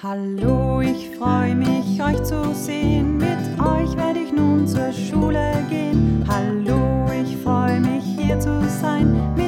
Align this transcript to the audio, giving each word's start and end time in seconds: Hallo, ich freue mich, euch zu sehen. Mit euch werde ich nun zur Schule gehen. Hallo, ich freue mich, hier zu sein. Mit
Hallo, 0.00 0.80
ich 0.80 1.10
freue 1.18 1.56
mich, 1.56 2.00
euch 2.00 2.22
zu 2.22 2.54
sehen. 2.54 3.16
Mit 3.16 3.58
euch 3.58 3.96
werde 3.96 4.20
ich 4.20 4.32
nun 4.32 4.64
zur 4.64 4.92
Schule 4.92 5.66
gehen. 5.68 6.24
Hallo, 6.28 7.10
ich 7.20 7.36
freue 7.38 7.80
mich, 7.80 8.04
hier 8.04 8.38
zu 8.38 8.62
sein. 8.80 9.34
Mit 9.34 9.47